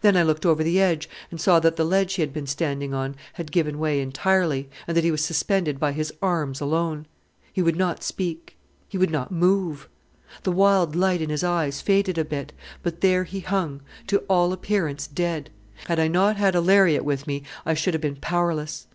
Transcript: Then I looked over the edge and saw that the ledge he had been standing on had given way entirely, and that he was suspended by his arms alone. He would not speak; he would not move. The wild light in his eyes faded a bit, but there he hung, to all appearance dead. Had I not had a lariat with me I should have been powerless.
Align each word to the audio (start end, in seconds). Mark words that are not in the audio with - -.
Then 0.00 0.16
I 0.16 0.22
looked 0.22 0.46
over 0.46 0.64
the 0.64 0.80
edge 0.80 1.10
and 1.30 1.38
saw 1.38 1.60
that 1.60 1.76
the 1.76 1.84
ledge 1.84 2.14
he 2.14 2.22
had 2.22 2.32
been 2.32 2.46
standing 2.46 2.94
on 2.94 3.14
had 3.34 3.52
given 3.52 3.78
way 3.78 4.00
entirely, 4.00 4.70
and 4.86 4.96
that 4.96 5.04
he 5.04 5.10
was 5.10 5.22
suspended 5.22 5.78
by 5.78 5.92
his 5.92 6.10
arms 6.22 6.62
alone. 6.62 7.04
He 7.52 7.60
would 7.60 7.76
not 7.76 8.02
speak; 8.02 8.56
he 8.88 8.96
would 8.96 9.10
not 9.10 9.30
move. 9.30 9.86
The 10.42 10.52
wild 10.52 10.96
light 10.96 11.20
in 11.20 11.28
his 11.28 11.44
eyes 11.44 11.82
faded 11.82 12.16
a 12.16 12.24
bit, 12.24 12.54
but 12.82 13.02
there 13.02 13.24
he 13.24 13.40
hung, 13.40 13.82
to 14.06 14.20
all 14.20 14.54
appearance 14.54 15.06
dead. 15.06 15.50
Had 15.84 16.00
I 16.00 16.08
not 16.08 16.36
had 16.38 16.54
a 16.54 16.62
lariat 16.62 17.04
with 17.04 17.26
me 17.26 17.42
I 17.66 17.74
should 17.74 17.92
have 17.92 18.00
been 18.00 18.16
powerless. 18.16 18.86